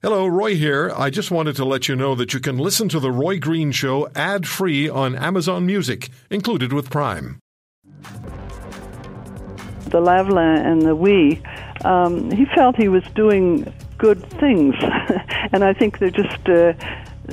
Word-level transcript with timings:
Hello, 0.00 0.28
Roy 0.28 0.54
here. 0.54 0.92
I 0.96 1.10
just 1.10 1.32
wanted 1.32 1.56
to 1.56 1.64
let 1.64 1.88
you 1.88 1.96
know 1.96 2.14
that 2.14 2.32
you 2.32 2.38
can 2.38 2.56
listen 2.56 2.88
to 2.90 3.00
The 3.00 3.10
Roy 3.10 3.40
Green 3.40 3.72
Show 3.72 4.08
ad 4.14 4.46
free 4.46 4.88
on 4.88 5.16
Amazon 5.16 5.66
Music, 5.66 6.10
included 6.30 6.72
with 6.72 6.88
Prime. 6.88 7.40
The 9.86 10.00
Lavalin 10.00 10.64
and 10.64 10.82
the 10.82 10.94
We, 10.94 11.42
um, 11.84 12.30
he 12.30 12.44
felt 12.54 12.76
he 12.76 12.86
was 12.86 13.02
doing 13.16 13.74
good 13.96 14.24
things. 14.38 14.76
and 15.52 15.64
I 15.64 15.72
think 15.72 15.98
there 15.98 16.10
just 16.10 16.48
uh, 16.48 16.74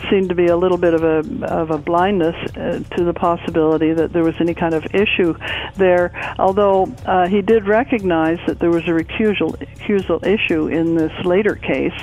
seemed 0.10 0.30
to 0.30 0.36
be 0.36 0.48
a 0.48 0.58
little 0.58 0.80
bit 0.80 0.96
of 0.96 1.04
a, 1.04 1.46
of 1.46 1.70
a 1.70 1.78
blindness 1.78 2.36
uh, 2.56 2.80
to 2.98 3.04
the 3.04 3.14
possibility 3.14 3.94
that 3.94 4.12
there 4.12 4.24
was 4.24 4.34
any 4.40 4.56
kind 4.56 4.74
of 4.74 4.84
issue 4.86 5.36
there. 5.76 6.12
Although 6.40 6.92
uh, 7.06 7.28
he 7.28 7.44
did 7.44 7.68
recognize 7.68 8.40
that 8.48 8.58
there 8.58 8.72
was 8.72 8.86
a 8.86 8.92
recusal, 8.92 9.56
recusal 9.56 10.26
issue 10.26 10.66
in 10.66 10.96
this 10.96 11.14
later 11.24 11.54
case. 11.54 11.94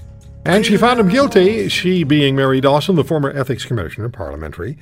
And 0.45 0.67
she 0.67 0.77
found 0.77 0.99
him 0.99 1.09
guilty, 1.09 1.69
she 1.69 2.03
being 2.03 2.35
Mary 2.35 2.61
Dawson, 2.61 2.97
the 2.97 3.05
former 3.05 3.31
ethics 3.31 3.65
commissioner, 3.65 4.09
parliamentary, 4.09 4.77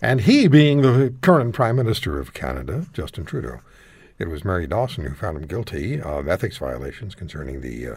and 0.00 0.22
he 0.22 0.48
being 0.48 0.80
the 0.80 1.12
current 1.20 1.54
Prime 1.54 1.76
Minister 1.76 2.18
of 2.18 2.32
Canada, 2.32 2.86
Justin 2.94 3.26
Trudeau. 3.26 3.60
It 4.18 4.28
was 4.28 4.44
Mary 4.44 4.66
Dawson 4.66 5.04
who 5.04 5.14
found 5.14 5.36
him 5.36 5.46
guilty 5.46 6.00
of 6.00 6.28
ethics 6.28 6.56
violations 6.56 7.14
concerning 7.14 7.60
the 7.60 7.86
uh, 7.86 7.96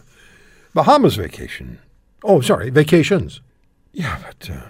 Bahamas 0.73 1.16
vacation. 1.16 1.80
Oh, 2.23 2.41
sorry, 2.41 2.70
vacations. 2.70 3.40
Yeah, 3.93 4.20
but 4.21 4.49
uh, 4.49 4.68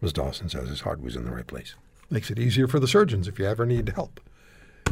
Ms. 0.00 0.12
Dawson 0.12 0.48
says 0.48 0.68
his 0.68 0.80
heart 0.80 1.00
was 1.00 1.14
in 1.14 1.24
the 1.24 1.30
right 1.30 1.46
place. 1.46 1.76
Makes 2.10 2.30
it 2.30 2.40
easier 2.40 2.66
for 2.66 2.80
the 2.80 2.88
surgeons 2.88 3.28
if 3.28 3.38
you 3.38 3.46
ever 3.46 3.64
need 3.64 3.88
help, 3.90 4.20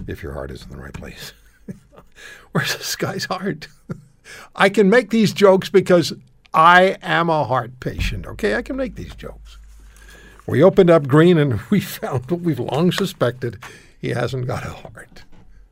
if 0.06 0.22
your 0.22 0.34
heart 0.34 0.52
is 0.52 0.62
in 0.62 0.70
the 0.70 0.76
right 0.76 0.94
place. 0.94 1.32
Where's 2.52 2.76
this 2.76 2.94
guy's 2.94 3.24
heart? 3.24 3.66
I 4.54 4.68
can 4.68 4.88
make 4.88 5.10
these 5.10 5.32
jokes 5.32 5.68
because 5.68 6.12
I 6.54 6.96
am 7.02 7.28
a 7.28 7.44
heart 7.44 7.78
patient, 7.80 8.26
okay? 8.26 8.54
I 8.54 8.62
can 8.62 8.76
make 8.76 8.94
these 8.94 9.14
jokes. 9.14 9.58
We 10.46 10.62
opened 10.62 10.90
up 10.90 11.06
Green 11.06 11.36
and 11.38 11.60
we 11.70 11.80
found 11.80 12.30
what 12.30 12.40
we've 12.40 12.58
long 12.58 12.92
suspected 12.92 13.62
he 14.00 14.10
hasn't 14.10 14.46
got 14.46 14.64
a 14.64 14.70
heart. 14.70 15.24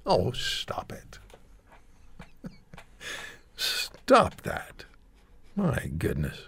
Oh, 0.05 0.33
stop 0.33 0.93
it. 0.93 1.19
stop 3.57 4.43
that. 4.43 4.85
My 5.55 5.91
goodness. 5.97 6.39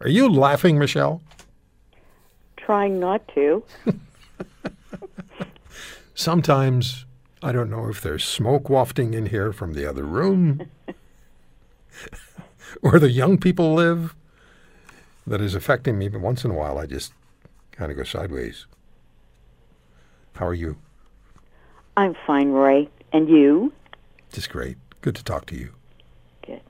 Are 0.00 0.08
you 0.08 0.30
laughing, 0.30 0.78
Michelle? 0.78 1.22
Trying 2.56 3.00
not 3.00 3.26
to. 3.34 3.64
Sometimes 6.14 7.06
I 7.42 7.52
don't 7.52 7.70
know 7.70 7.88
if 7.88 8.00
there's 8.00 8.24
smoke 8.24 8.68
wafting 8.68 9.14
in 9.14 9.26
here 9.26 9.52
from 9.52 9.72
the 9.72 9.86
other 9.86 10.04
room. 10.04 10.68
where 12.80 12.98
the 12.98 13.10
young 13.10 13.38
people 13.38 13.74
live 13.74 14.14
that 15.26 15.40
is 15.40 15.54
affecting 15.54 15.98
me. 15.98 16.08
But 16.08 16.20
once 16.20 16.44
in 16.44 16.50
a 16.50 16.54
while, 16.54 16.78
I 16.78 16.86
just 16.86 17.12
kind 17.72 17.90
of 17.90 17.96
go 17.96 18.04
sideways. 18.04 18.66
How 20.34 20.46
are 20.46 20.54
you? 20.54 20.76
I'm 21.96 22.14
fine, 22.26 22.50
Roy. 22.50 22.88
And 23.12 23.28
you? 23.28 23.72
Just 24.32 24.50
great. 24.50 24.76
Good 25.00 25.16
to 25.16 25.24
talk 25.24 25.46
to 25.46 25.56
you. 25.56 25.72
Good. 26.46 26.60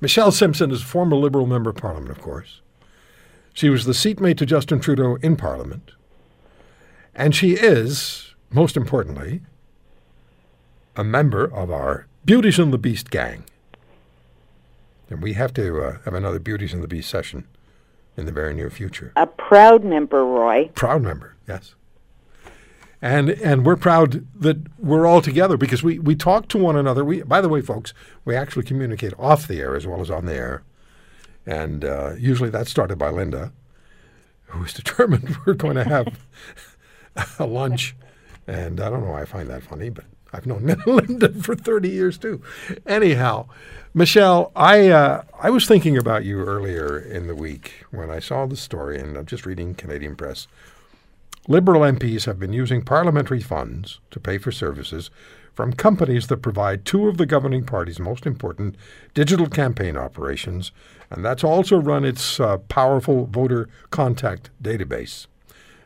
Michelle 0.00 0.32
Simson 0.32 0.70
is 0.70 0.82
a 0.82 0.86
former 0.86 1.16
Liberal 1.16 1.46
Member 1.46 1.70
of 1.70 1.76
Parliament, 1.76 2.10
of 2.10 2.20
course. 2.20 2.60
She 3.52 3.68
was 3.68 3.84
the 3.84 3.94
seatmate 3.94 4.38
to 4.38 4.46
Justin 4.46 4.80
Trudeau 4.80 5.16
in 5.16 5.36
Parliament. 5.36 5.92
And 7.14 7.34
she 7.34 7.52
is, 7.52 8.34
most 8.50 8.76
importantly, 8.76 9.40
a 10.96 11.04
member 11.04 11.44
of 11.44 11.70
our 11.70 12.06
Beauties 12.24 12.58
and 12.58 12.72
the 12.72 12.78
Beast 12.78 13.10
gang. 13.10 13.44
And 15.10 15.20
we 15.20 15.32
have 15.34 15.52
to 15.54 15.82
uh, 15.82 15.98
have 16.04 16.14
another 16.14 16.38
Beauties 16.38 16.72
and 16.72 16.82
the 16.82 16.88
Beast 16.88 17.10
session 17.10 17.46
in 18.16 18.26
the 18.26 18.32
very 18.32 18.54
near 18.54 18.70
future. 18.70 19.12
A 19.16 19.26
proud 19.26 19.84
member, 19.84 20.24
Roy. 20.24 20.70
Proud 20.74 21.02
member, 21.02 21.36
yes. 21.48 21.74
And 23.02 23.30
and 23.30 23.64
we're 23.64 23.76
proud 23.76 24.26
that 24.38 24.58
we're 24.78 25.06
all 25.06 25.22
together 25.22 25.56
because 25.56 25.82
we, 25.82 25.98
we 25.98 26.14
talk 26.14 26.48
to 26.48 26.58
one 26.58 26.76
another. 26.76 27.02
We 27.02 27.22
by 27.22 27.40
the 27.40 27.48
way, 27.48 27.62
folks, 27.62 27.94
we 28.24 28.36
actually 28.36 28.64
communicate 28.64 29.14
off 29.18 29.48
the 29.48 29.58
air 29.58 29.74
as 29.74 29.86
well 29.86 30.00
as 30.00 30.10
on 30.10 30.26
the 30.26 30.34
air. 30.34 30.62
And 31.46 31.84
uh, 31.84 32.12
usually 32.18 32.50
that's 32.50 32.70
started 32.70 32.98
by 32.98 33.08
Linda, 33.08 33.52
who 34.46 34.62
is 34.64 34.72
determined 34.74 35.36
we're 35.46 35.54
going 35.54 35.76
to 35.76 35.84
have 35.84 36.20
a 37.38 37.46
lunch. 37.46 37.96
And 38.46 38.80
I 38.80 38.90
don't 38.90 39.02
know 39.02 39.12
why 39.12 39.22
I 39.22 39.24
find 39.24 39.48
that 39.48 39.62
funny, 39.62 39.88
but 39.88 40.04
I've 40.32 40.46
known 40.46 40.64
Linda 40.86 41.32
for 41.32 41.54
30 41.54 41.88
years 41.88 42.18
too. 42.18 42.42
Anyhow, 42.86 43.48
Michelle, 43.92 44.52
I 44.54 44.88
uh, 44.88 45.24
I 45.40 45.50
was 45.50 45.66
thinking 45.66 45.96
about 45.96 46.24
you 46.24 46.40
earlier 46.40 46.98
in 46.98 47.26
the 47.26 47.34
week 47.34 47.84
when 47.90 48.10
I 48.10 48.20
saw 48.20 48.46
the 48.46 48.56
story, 48.56 48.98
and 48.98 49.16
I'm 49.16 49.26
just 49.26 49.46
reading 49.46 49.74
Canadian 49.74 50.14
press. 50.16 50.46
Liberal 51.48 51.80
MPs 51.80 52.26
have 52.26 52.38
been 52.38 52.52
using 52.52 52.82
parliamentary 52.82 53.40
funds 53.40 53.98
to 54.10 54.20
pay 54.20 54.38
for 54.38 54.52
services 54.52 55.10
from 55.54 55.72
companies 55.72 56.28
that 56.28 56.42
provide 56.42 56.84
two 56.84 57.08
of 57.08 57.16
the 57.16 57.26
governing 57.26 57.64
party's 57.64 57.98
most 57.98 58.26
important 58.26 58.76
digital 59.14 59.48
campaign 59.48 59.96
operations, 59.96 60.70
and 61.10 61.24
that's 61.24 61.42
also 61.42 61.76
run 61.76 62.04
its 62.04 62.38
uh, 62.38 62.58
powerful 62.68 63.26
voter 63.26 63.68
contact 63.90 64.50
database. 64.62 65.26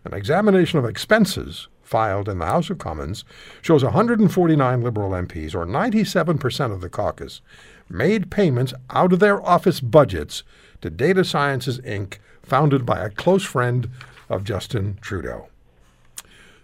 An 0.04 0.12
examination 0.12 0.78
of 0.78 0.84
expenses 0.84 1.68
filed 1.94 2.28
in 2.28 2.40
the 2.40 2.46
House 2.46 2.70
of 2.70 2.78
Commons 2.78 3.24
shows 3.62 3.84
149 3.84 4.82
Liberal 4.82 5.10
MPs, 5.10 5.54
or 5.54 5.64
97% 5.64 6.72
of 6.72 6.80
the 6.80 6.88
caucus, 6.88 7.40
made 7.88 8.32
payments 8.32 8.74
out 8.90 9.12
of 9.12 9.20
their 9.20 9.40
office 9.46 9.78
budgets 9.78 10.42
to 10.80 10.90
Data 10.90 11.22
Sciences 11.24 11.78
Inc., 11.82 12.16
founded 12.42 12.84
by 12.84 12.98
a 12.98 13.10
close 13.10 13.44
friend 13.44 13.88
of 14.28 14.42
Justin 14.42 14.98
Trudeau. 15.02 15.46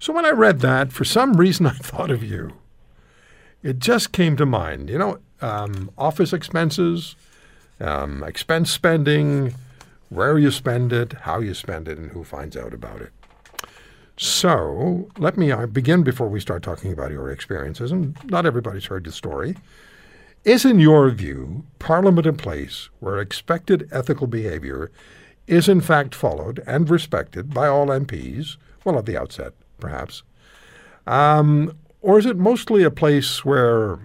So 0.01 0.13
when 0.13 0.27
I 0.27 0.31
read 0.31 0.59
that, 0.63 0.93
for 0.93 1.05
some 1.05 1.35
reason 1.35 1.65
I 1.69 1.75
thought 1.75 2.11
of 2.11 2.25
you. 2.25 2.55
It 3.63 3.79
just 3.79 4.11
came 4.11 4.37
to 4.37 4.45
mind. 4.45 4.91
You 4.91 4.99
know, 4.99 5.19
um, 5.41 5.93
office 5.97 6.33
expenses, 6.33 7.15
um, 7.79 8.25
expense 8.25 8.73
spending, 8.73 9.55
where 10.09 10.39
you 10.39 10.51
spend 10.51 10.93
it, 10.93 11.13
how 11.21 11.39
you 11.39 11.55
spend 11.55 11.87
it, 11.87 11.99
and 11.99 12.11
who 12.11 12.25
finds 12.25 12.57
out 12.57 12.75
about 12.75 13.01
it. 13.01 13.13
So 14.23 15.09
let 15.17 15.39
me 15.39 15.51
uh, 15.51 15.65
begin 15.65 16.03
before 16.03 16.29
we 16.29 16.41
start 16.41 16.63
talking 16.63 16.93
about 16.93 17.11
your 17.11 17.31
experiences, 17.31 17.91
and 17.91 18.15
not 18.31 18.45
everybody's 18.45 18.85
heard 18.85 19.05
the 19.05 19.13
story. 19.13 19.57
Is, 20.45 20.67
in 20.67 20.79
your 20.79 21.09
view, 21.09 21.65
Parliament 21.79 22.27
a 22.27 22.35
place 22.35 22.91
where 22.99 23.19
expected 23.19 23.89
ethical 23.91 24.27
behavior 24.27 24.91
is 25.47 25.71
in 25.71 25.81
fact 25.81 26.15
followed 26.15 26.63
and 26.67 26.91
respected 26.91 27.55
by 27.55 27.67
all 27.67 27.87
MPs, 27.87 28.59
well, 28.85 28.99
at 28.99 29.07
the 29.07 29.17
outset, 29.17 29.55
perhaps? 29.79 30.23
Um, 31.07 31.75
or 32.03 32.19
is 32.19 32.27
it 32.27 32.37
mostly 32.37 32.83
a 32.83 32.91
place 32.91 33.43
where 33.43 34.01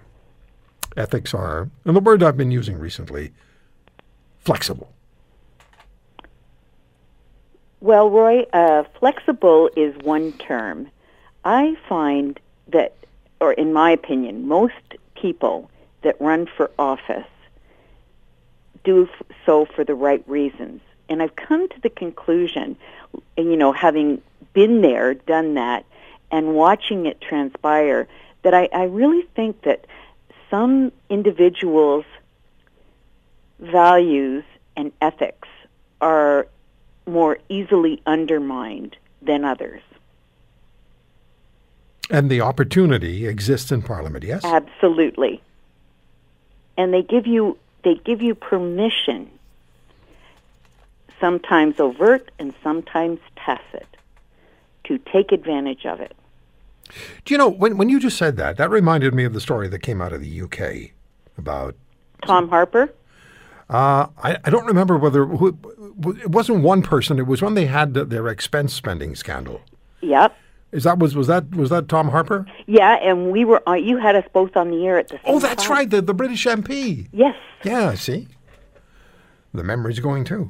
ethics 0.96 1.34
are, 1.34 1.70
and 1.84 1.94
the 1.94 2.00
word 2.00 2.24
I've 2.24 2.38
been 2.38 2.52
using 2.52 2.80
recently, 2.80 3.34
flexible? 4.40 4.94
Well, 7.85 8.09
Roy, 8.09 8.47
uh, 8.51 8.85
flexible 8.97 9.69
is 9.78 9.96
one 9.97 10.31
term. 10.31 10.90
I 11.44 11.78
find 11.88 12.40
that, 12.69 12.96
or 13.40 13.53
in 13.53 13.73
my 13.73 13.91
opinion, 13.91 14.47
most 14.47 14.96
people 15.13 15.69
that 16.01 16.19
run 16.19 16.47
for 16.47 16.72
office 16.79 17.28
do 18.84 19.07
so 19.46 19.66
for 19.66 19.84
the 19.84 19.94
right 19.94 20.23
reasons. 20.28 20.81
And 21.09 21.22
I've 21.22 21.35
come 21.35 21.69
to 21.69 21.79
the 21.79 21.91
conclusion, 21.91 22.75
you 23.38 23.56
know, 23.56 23.72
having 23.72 24.19
been 24.53 24.81
there, 24.81 25.13
done 25.13 25.53
that, 25.53 25.85
and 26.31 26.56
watching 26.56 27.06
it 27.06 27.22
transpire, 27.22 28.07
that 28.41 28.56
I, 28.56 28.67
I 28.73 28.85
really 28.85 29.28
think 29.35 29.62
that 29.62 29.85
some 30.50 30.91
individuals' 31.07 32.06
values 33.59 34.44
and 34.75 34.91
ethics 35.02 35.47
are 36.02 36.47
more 37.05 37.37
easily 37.49 38.02
undermined 38.05 38.96
than 39.22 39.43
others. 39.46 39.81
And 42.09 42.29
the 42.29 42.41
opportunity 42.41 43.25
exists 43.28 43.72
in 43.72 43.81
Parliament, 43.81 44.23
yes? 44.23 44.43
Absolutely 44.46 45.41
and 46.78 46.93
they 46.93 47.02
give 47.02 47.28
you 47.28 47.57
they 47.84 47.96
give 47.96 48.22
you 48.22 48.35
permission 48.35 49.29
sometimes 51.19 51.79
overt 51.79 52.31
and 52.40 52.53
sometimes 52.63 53.19
tacit 53.35 53.87
to 54.84 54.97
take 54.97 55.31
advantage 55.31 55.85
of 55.85 55.99
it 55.99 56.16
do 57.23 57.34
you 57.34 57.37
know 57.37 57.49
when 57.49 57.78
when 57.78 57.90
you 57.90 57.99
just 57.99 58.17
said 58.17 58.37
that 58.37 58.58
that 58.58 58.69
reminded 58.69 59.13
me 59.13 59.23
of 59.23 59.34
the 59.34 59.41
story 59.41 59.67
that 59.67 59.79
came 59.79 60.01
out 60.01 60.13
of 60.13 60.22
the 60.22 60.41
UK 60.41 60.91
about 61.37 61.75
Tom 62.25 62.49
Harper 62.49 62.93
uh, 63.67 64.08
I, 64.22 64.37
I 64.43 64.49
don't 64.51 64.66
remember 64.66 64.96
whether 64.96 65.25
who, 65.25 65.58
it 66.00 66.30
wasn't 66.32 66.62
one 66.64 66.82
person. 66.82 67.20
It 67.20 67.28
was 67.28 67.42
when 67.42 67.53
they 67.53 67.66
had 67.66 67.94
their 67.94 68.28
expense 68.28 68.74
spending 68.74 69.16
scandal. 69.16 69.62
Yep. 70.02 70.36
Is 70.72 70.84
that 70.84 71.00
was 71.00 71.16
was 71.16 71.28
that 71.28 71.56
was 71.56 71.70
that 71.70 71.88
Tom 71.88 72.09
Harper? 72.09 72.46
Yeah, 72.68 72.96
and 73.02 73.32
we 73.32 73.46
were. 73.46 73.62
Uh, 73.68 73.74
you 73.76 73.97
had 73.97 74.16
us 74.16 74.26
both 74.34 74.58
on 74.58 74.72
the 74.72 74.86
air 74.86 74.97
at 75.00 75.08
the 75.08 75.16
same 75.18 75.24
time. 75.24 75.34
Oh, 75.36 75.40
that's 75.40 75.64
time. 75.64 75.72
right. 75.72 75.90
The 75.90 76.02
the 76.02 76.14
British 76.14 76.46
MP. 76.46 77.08
Yes. 77.14 77.36
Yeah. 77.64 77.94
See. 77.94 78.28
The 79.53 79.64
memory's 79.64 80.00
going 80.00 80.26
too. 80.26 80.50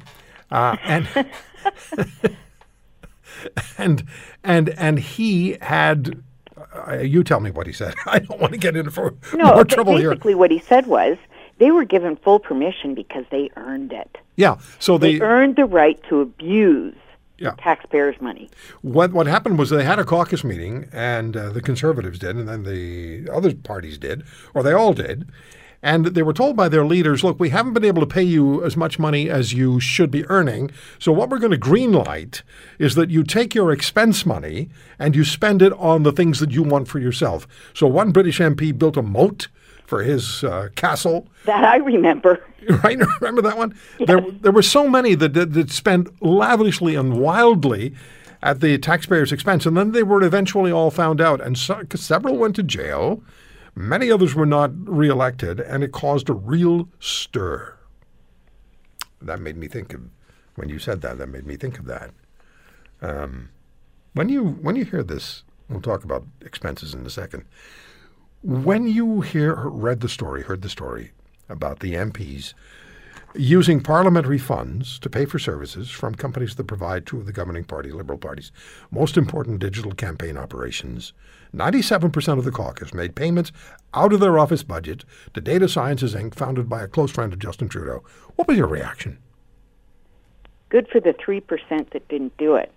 Uh, 0.50 0.76
and 0.82 1.06
and 3.78 4.04
and 4.42 4.70
and 4.70 4.98
he 4.98 5.56
had. 5.60 6.22
Uh, 6.88 6.98
you 6.98 7.22
tell 7.22 7.40
me 7.40 7.50
what 7.50 7.66
he 7.66 7.72
said. 7.72 7.94
I 8.06 8.18
don't 8.18 8.40
want 8.40 8.52
to 8.52 8.58
get 8.58 8.76
into 8.76 8.90
for 8.90 9.14
No, 9.34 9.54
more 9.54 9.64
trouble 9.64 9.96
here. 9.96 10.10
basically 10.10 10.34
what 10.34 10.50
he 10.50 10.58
said 10.58 10.86
was 10.86 11.16
they 11.58 11.70
were 11.70 11.84
given 11.84 12.16
full 12.16 12.38
permission 12.38 12.94
because 12.94 13.24
they 13.30 13.50
earned 13.56 13.92
it. 13.92 14.18
Yeah. 14.36 14.56
So 14.78 14.98
They 14.98 15.14
the 15.14 15.22
earned 15.22 15.56
the 15.56 15.64
right 15.64 15.98
to 16.08 16.20
abuse 16.20 16.94
Yeah. 17.38 17.52
taxpayers' 17.58 18.20
money. 18.20 18.48
what 18.82 19.12
what 19.12 19.26
happened 19.26 19.58
was 19.58 19.70
they 19.70 19.84
had 19.84 19.98
a 19.98 20.04
caucus 20.04 20.42
meeting, 20.44 20.88
and 20.92 21.36
uh, 21.36 21.50
the 21.50 21.60
conservatives 21.62 22.18
did, 22.18 22.36
and 22.36 22.48
then 22.48 22.62
the 22.64 23.28
other 23.32 23.54
parties 23.54 23.98
did, 23.98 24.22
or 24.54 24.62
they 24.62 24.72
all 24.72 24.92
did, 24.94 25.26
and 25.82 26.06
they 26.06 26.22
were 26.22 26.32
told 26.32 26.56
by 26.56 26.68
their 26.68 26.84
leaders, 26.86 27.22
"Look, 27.22 27.38
we 27.38 27.50
haven't 27.50 27.74
been 27.74 27.84
able 27.84 28.00
to 28.00 28.06
pay 28.06 28.22
you 28.22 28.64
as 28.64 28.76
much 28.76 28.98
money 28.98 29.28
as 29.30 29.52
you 29.52 29.78
should 29.80 30.10
be 30.10 30.24
earning. 30.26 30.70
So 30.98 31.12
what 31.12 31.28
we're 31.28 31.38
going 31.38 31.52
to 31.52 31.58
greenlight 31.58 32.42
is 32.78 32.94
that 32.94 33.10
you 33.10 33.22
take 33.22 33.54
your 33.54 33.70
expense 33.70 34.24
money 34.26 34.68
and 34.98 35.14
you 35.14 35.22
spend 35.24 35.60
it 35.62 35.72
on 35.74 36.02
the 36.02 36.12
things 36.12 36.40
that 36.40 36.50
you 36.52 36.62
want 36.62 36.88
for 36.88 36.98
yourself." 36.98 37.46
So 37.74 37.86
one 37.86 38.10
British 38.12 38.40
MP 38.40 38.72
built 38.72 38.96
a 38.96 39.02
moat 39.02 39.48
for 39.86 40.02
his 40.02 40.42
uh, 40.44 40.68
castle. 40.74 41.28
That 41.44 41.64
I 41.64 41.76
remember. 41.76 42.44
right? 42.82 42.98
Remember 43.20 43.42
that 43.42 43.56
one? 43.56 43.78
There, 44.04 44.20
there 44.20 44.52
were 44.52 44.62
so 44.62 44.88
many 44.88 45.14
that, 45.14 45.34
that, 45.34 45.52
that 45.52 45.70
spent 45.70 46.20
lavishly 46.22 46.96
and 46.96 47.18
wildly 47.18 47.94
at 48.42 48.60
the 48.60 48.78
taxpayers' 48.78 49.32
expense, 49.32 49.66
and 49.66 49.76
then 49.76 49.92
they 49.92 50.02
were 50.02 50.22
eventually 50.22 50.72
all 50.72 50.90
found 50.90 51.20
out, 51.20 51.40
and 51.40 51.56
so, 51.56 51.82
'cause 51.84 52.00
several 52.00 52.36
went 52.36 52.56
to 52.56 52.62
jail. 52.62 53.22
Many 53.74 54.10
others 54.10 54.34
were 54.34 54.46
not 54.46 54.70
reelected, 54.74 55.60
and 55.60 55.84
it 55.84 55.92
caused 55.92 56.28
a 56.28 56.32
real 56.32 56.88
stir. 56.98 57.74
That 59.20 59.40
made 59.40 59.56
me 59.56 59.68
think 59.68 59.94
of 59.94 60.02
when 60.56 60.68
you 60.68 60.78
said 60.78 61.00
that. 61.02 61.18
That 61.18 61.28
made 61.28 61.46
me 61.46 61.56
think 61.56 61.78
of 61.78 61.86
that. 61.86 62.10
Um, 63.00 63.50
when 64.14 64.28
you 64.28 64.44
when 64.44 64.76
you 64.76 64.84
hear 64.84 65.02
this, 65.02 65.44
we'll 65.68 65.80
talk 65.82 66.04
about 66.04 66.24
expenses 66.40 66.94
in 66.94 67.04
a 67.04 67.10
second. 67.10 67.44
When 68.46 68.86
you 68.86 69.22
hear 69.22 69.56
read 69.56 70.02
the 70.02 70.08
story, 70.08 70.44
heard 70.44 70.62
the 70.62 70.68
story 70.68 71.10
about 71.48 71.80
the 71.80 71.94
MPs 71.94 72.54
using 73.34 73.82
parliamentary 73.82 74.38
funds 74.38 75.00
to 75.00 75.10
pay 75.10 75.24
for 75.24 75.40
services 75.40 75.90
from 75.90 76.14
companies 76.14 76.54
that 76.54 76.68
provide 76.68 77.06
two 77.06 77.18
of 77.18 77.26
the 77.26 77.32
governing 77.32 77.64
party, 77.64 77.90
Liberal 77.90 78.20
Party's 78.20 78.52
most 78.92 79.16
important 79.16 79.58
digital 79.58 79.90
campaign 79.90 80.36
operations. 80.36 81.12
97% 81.56 82.38
of 82.38 82.44
the 82.44 82.52
caucus 82.52 82.94
made 82.94 83.16
payments 83.16 83.50
out 83.94 84.12
of 84.12 84.20
their 84.20 84.38
office 84.38 84.62
budget 84.62 85.04
to 85.34 85.40
Data 85.40 85.68
Sciences 85.68 86.14
Inc., 86.14 86.36
founded 86.36 86.68
by 86.68 86.84
a 86.84 86.88
close 86.88 87.10
friend 87.10 87.32
of 87.32 87.40
Justin 87.40 87.68
Trudeau. 87.68 88.04
What 88.36 88.46
was 88.46 88.56
your 88.56 88.68
reaction? 88.68 89.18
Good 90.68 90.86
for 90.86 91.00
the 91.00 91.14
3% 91.14 91.90
that 91.90 92.06
didn't 92.06 92.36
do 92.36 92.54
it 92.54 92.70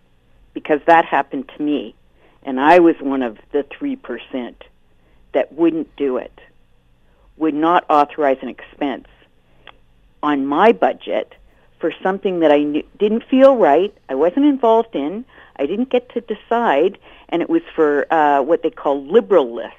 because 0.56 0.81
that 0.88 1.06
happened 1.06 1.48
to 1.56 1.62
me. 1.62 1.94
And 2.42 2.60
I 2.60 2.80
was 2.80 2.95
one 3.01 3.21
of 3.21 3.38
the 3.51 3.63
3% 3.80 4.56
that 5.33 5.53
wouldn't 5.53 5.95
do 5.95 6.17
it, 6.17 6.39
would 7.37 7.53
not 7.53 7.85
authorize 7.89 8.37
an 8.41 8.49
expense 8.49 9.07
on 10.21 10.45
my 10.45 10.71
budget 10.71 11.33
for 11.79 11.93
something 12.03 12.39
that 12.41 12.51
I 12.51 12.63
knew, 12.63 12.83
didn't 12.97 13.23
feel 13.23 13.55
right, 13.55 13.95
I 14.09 14.15
wasn't 14.15 14.45
involved 14.45 14.95
in, 14.95 15.23
I 15.55 15.65
didn't 15.65 15.89
get 15.89 16.09
to 16.13 16.21
decide, 16.21 16.97
and 17.29 17.41
it 17.41 17.49
was 17.49 17.61
for 17.75 18.11
uh, 18.13 18.41
what 18.41 18.63
they 18.63 18.69
call 18.69 19.01
Liberalist. 19.05 19.71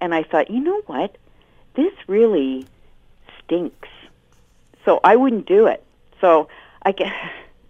And 0.00 0.14
I 0.14 0.22
thought, 0.22 0.50
you 0.50 0.60
know 0.60 0.80
what? 0.86 1.16
This 1.74 1.92
really 2.06 2.66
stinks. 3.44 3.88
So 4.84 5.00
I 5.02 5.16
wouldn't 5.16 5.46
do 5.46 5.66
it. 5.66 5.84
So 6.20 6.48
I 6.82 6.92
can, 6.92 7.12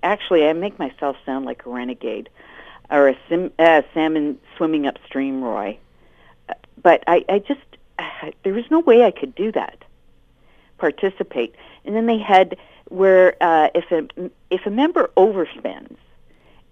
actually 0.03 0.47
I 0.47 0.53
make 0.53 0.79
myself 0.79 1.17
sound 1.25 1.45
like 1.45 1.65
a 1.67 1.71
renegade 1.71 2.29
or 2.91 3.09
a 3.09 3.17
sim, 3.29 3.53
uh, 3.59 3.83
salmon 3.95 4.39
swimming 4.57 4.87
upstream, 4.87 5.43
Roy. 5.43 5.79
But 6.83 7.05
I, 7.07 7.25
I 7.29 7.39
just 7.41 7.61
there 8.43 8.55
was 8.55 8.65
no 8.71 8.81
way 8.81 9.05
I 9.05 9.11
could 9.11 9.35
do 9.35 9.53
that. 9.53 9.85
Participate, 10.79 11.55
and 11.85 11.95
then 11.95 12.07
they 12.07 12.19
had 12.19 12.57
where 12.89 13.37
uh, 13.41 13.69
if 13.75 13.91
a 13.93 14.31
if 14.51 14.67
a 14.67 14.71
member 14.71 15.11
overspends, 15.17 15.97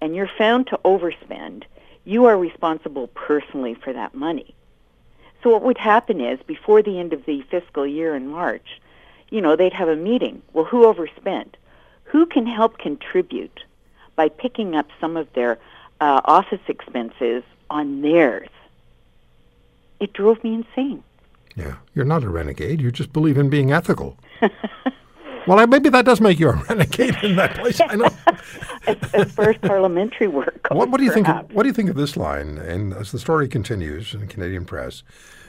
and 0.01 0.15
you're 0.15 0.31
found 0.39 0.67
to 0.69 0.81
overspend, 0.85 1.65
you 2.05 2.25
are 2.25 2.39
responsible 2.39 3.09
personally 3.09 3.75
for 3.75 3.93
that 3.93 4.15
money. 4.15 4.55
So 5.43 5.51
what 5.51 5.63
would 5.63 5.79
happen 5.79 6.21
is 6.21 6.41
before 6.47 6.83
the 6.83 6.99
end 6.99 7.13
of 7.13 7.25
the 7.27 7.43
fiscal 7.51 7.87
year 7.87 8.17
in 8.17 8.29
March, 8.29 8.81
you 9.31 9.41
know, 9.41 9.57
they'd 9.57 9.73
have 9.73 9.89
a 9.89 9.97
meeting. 9.97 10.43
Well, 10.53 10.65
who 10.65 10.85
overspent? 10.85 11.57
Who 12.05 12.27
can 12.27 12.47
help 12.47 12.79
contribute 12.79 13.61
by 14.17 14.31
picking 14.31 14.75
up 14.75 14.89
some 15.01 15.17
of 15.17 15.33
their 15.35 15.59
uh, 16.01 16.23
office 16.25 16.61
expenses 16.67 17.45
on 17.71 18.01
theirs? 18.01 18.49
It 20.00 20.12
drove 20.12 20.43
me 20.45 20.55
insane. 20.55 21.03
Yeah, 21.56 21.77
you're 21.95 22.05
not 22.05 22.23
a 22.23 22.29
renegade. 22.29 22.81
You 22.81 22.93
just 22.93 23.12
believe 23.12 23.37
in 23.37 23.50
being 23.50 23.73
ethical. 23.73 24.17
well, 25.47 25.59
I, 25.59 25.67
maybe 25.67 25.89
that 25.89 26.05
does 26.05 26.21
make 26.21 26.39
you 26.39 26.50
a 26.50 26.53
renegade 26.69 27.17
in 27.23 27.35
that 27.37 27.56
place. 27.56 27.81
I 27.81 27.97
know. 27.97 28.09
as, 28.87 28.97
as 29.12 29.33
far 29.33 29.50
as 29.50 29.56
parliamentary 29.59 30.29
work 30.29 30.69
What, 30.71 30.91
what 30.91 30.99
do 30.99 31.05
you 31.05 31.12
think? 31.12 31.29
Of, 31.29 31.53
what 31.53 31.65
do 31.65 31.69
you 31.69 31.75
think 31.75 31.91
of 31.91 31.97
this 31.97 32.17
line? 32.17 32.59
And 32.59 32.93
as 32.93 33.11
the 33.11 33.19
story 33.19 33.49
continues 33.49 34.15
in 34.15 34.21
the 34.21 34.27
Canadian 34.27 34.65
press, 34.67 35.03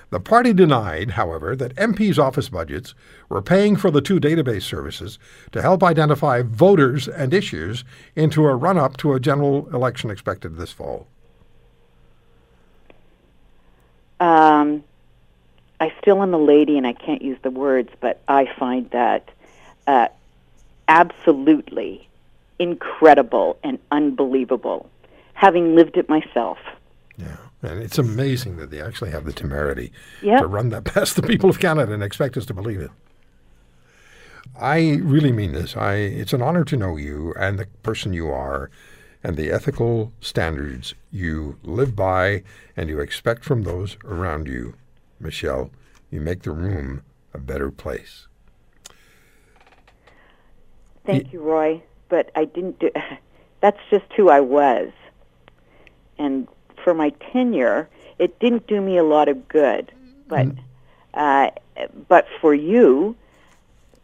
the 0.09 0.19
party 0.19 0.53
denied, 0.53 1.11
however, 1.11 1.55
that 1.55 1.75
MPs' 1.75 2.17
office 2.17 2.49
budgets 2.49 2.95
were 3.29 3.43
paying 3.43 3.75
for 3.75 3.91
the 3.91 4.01
two 4.01 4.19
database 4.19 4.63
services 4.63 5.19
to 5.51 5.61
help 5.61 5.83
identify 5.83 6.41
voters 6.41 7.07
and 7.07 7.31
issues 7.31 7.83
into 8.15 8.45
a 8.45 8.55
run-up 8.55 8.97
to 8.97 9.13
a 9.13 9.19
general 9.19 9.69
election 9.71 10.09
expected 10.09 10.55
this 10.55 10.71
fall. 10.71 11.07
Um, 14.19 14.83
I 15.79 15.93
still 16.01 16.21
am 16.21 16.33
a 16.33 16.37
lady, 16.37 16.77
and 16.77 16.85
I 16.85 16.93
can't 16.93 17.21
use 17.21 17.37
the 17.41 17.51
words, 17.51 17.89
but 17.99 18.21
I 18.27 18.45
find 18.57 18.89
that 18.91 19.29
uh, 19.87 20.07
absolutely 20.87 22.07
incredible 22.59 23.57
and 23.63 23.79
unbelievable, 23.91 24.89
having 25.33 25.75
lived 25.75 25.95
it 25.95 26.09
myself. 26.09 26.57
Yeah, 27.17 27.37
and 27.63 27.81
it's 27.81 27.97
amazing 27.97 28.57
that 28.57 28.71
they 28.71 28.81
actually 28.81 29.11
have 29.11 29.25
the 29.25 29.33
temerity 29.33 29.91
Yep. 30.21 30.41
to 30.41 30.47
run 30.47 30.69
that 30.69 30.83
past 30.93 31.15
the 31.15 31.21
people 31.21 31.49
of 31.49 31.59
Canada 31.59 31.93
and 31.93 32.03
expect 32.03 32.35
us 32.37 32.45
to 32.47 32.53
believe 32.53 32.81
it. 32.81 32.91
I 34.59 34.99
really 35.01 35.31
mean 35.31 35.53
this. 35.53 35.77
I 35.77 35.93
it's 35.93 36.33
an 36.33 36.41
honor 36.41 36.65
to 36.65 36.75
know 36.75 36.97
you 36.97 37.33
and 37.39 37.57
the 37.57 37.65
person 37.83 38.11
you 38.13 38.29
are 38.29 38.69
and 39.23 39.35
the 39.35 39.51
ethical 39.51 40.13
standards 40.21 40.93
you 41.11 41.57
live 41.63 41.95
by 41.95 42.43
and 42.77 42.89
you 42.89 42.99
expect 42.99 43.43
from 43.43 43.63
those 43.63 43.97
around 44.05 44.47
you. 44.47 44.75
Michelle, 45.19 45.69
you 46.09 46.21
make 46.21 46.43
the 46.43 46.51
room 46.51 47.03
a 47.33 47.37
better 47.37 47.69
place. 47.69 48.27
Thank 51.05 51.33
you, 51.33 51.41
Roy. 51.41 51.81
But 52.07 52.31
I 52.35 52.45
didn't 52.45 52.79
do. 52.79 52.91
That's 53.61 53.79
just 53.89 54.05
who 54.15 54.29
I 54.29 54.39
was, 54.39 54.91
and 56.17 56.47
for 56.83 56.93
my 56.93 57.09
tenure, 57.31 57.89
it 58.17 58.39
didn't 58.39 58.67
do 58.67 58.79
me 58.79 58.97
a 58.97 59.03
lot 59.03 59.27
of 59.27 59.47
good. 59.49 59.91
But, 60.27 60.47
uh, 61.13 61.49
but 62.07 62.25
for 62.39 62.53
you, 62.53 63.17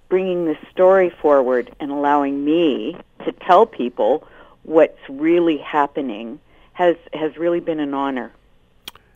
bringing 0.09 0.45
the 0.45 0.57
story 0.71 1.09
forward 1.09 1.73
and 1.79 1.89
allowing 1.89 2.43
me 2.43 2.97
to 3.23 3.31
tell 3.31 3.65
people 3.65 4.27
what's 4.65 4.99
really 5.09 5.57
happening 5.57 6.39
has 6.73 6.95
has 7.13 7.37
really 7.37 7.59
been 7.59 7.79
an 7.79 7.93
honor. 7.93 8.31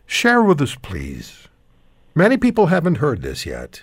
Share 0.06 0.42
with 0.42 0.60
us, 0.60 0.74
please. 0.74 1.48
Many 2.14 2.36
people 2.36 2.66
haven't 2.66 2.96
heard 2.96 3.22
this 3.22 3.46
yet. 3.46 3.82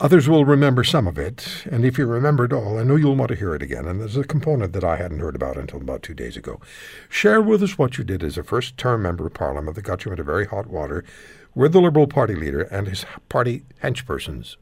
Others 0.00 0.28
will 0.30 0.46
remember 0.46 0.82
some 0.82 1.06
of 1.06 1.18
it, 1.18 1.66
and 1.70 1.84
if 1.84 1.98
you 1.98 2.06
remember 2.06 2.46
it 2.46 2.54
all, 2.54 2.78
I 2.78 2.84
know 2.84 2.96
you'll 2.96 3.16
want 3.16 3.28
to 3.28 3.36
hear 3.36 3.54
it 3.54 3.60
again. 3.60 3.86
And 3.86 4.00
there's 4.00 4.16
a 4.16 4.24
component 4.24 4.72
that 4.72 4.82
I 4.82 4.96
hadn't 4.96 5.20
heard 5.20 5.36
about 5.36 5.58
until 5.58 5.78
about 5.78 6.02
two 6.02 6.14
days 6.14 6.38
ago. 6.38 6.58
Share 7.10 7.42
with 7.42 7.62
us 7.62 7.76
what 7.76 7.98
you 7.98 8.04
did 8.04 8.22
as 8.24 8.38
a 8.38 8.42
first 8.42 8.78
term 8.78 9.02
member 9.02 9.26
of 9.26 9.34
Parliament 9.34 9.76
that 9.76 9.82
got 9.82 10.06
you 10.06 10.10
into 10.10 10.24
very 10.24 10.46
hot 10.46 10.68
water 10.68 11.04
with 11.54 11.72
the 11.72 11.82
Liberal 11.82 12.06
Party 12.06 12.34
leader 12.34 12.62
and 12.62 12.88
his 12.88 13.04
party 13.28 13.62
henchpersons. 13.82 14.56